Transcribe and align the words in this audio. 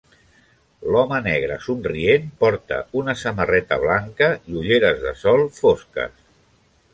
L'home 0.93 1.17
negre 1.25 1.57
somrient 1.65 2.25
porta 2.43 2.79
una 3.03 3.15
samarreta 3.25 3.79
blanca 3.85 4.31
i 4.55 4.59
ulleres 4.63 4.99
de 5.05 5.13
sol 5.27 5.47
fosques. 5.61 6.19